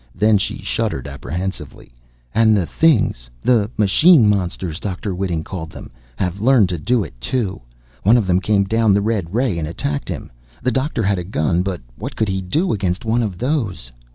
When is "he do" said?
12.29-12.73